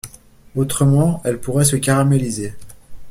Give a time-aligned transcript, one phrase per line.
[0.55, 2.55] Autrement, elle pourrait se caraméliser.